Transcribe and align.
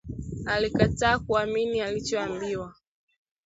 Alikataa 0.45 1.19
kuamini 1.19 1.81
alichoambiwa 1.81 2.73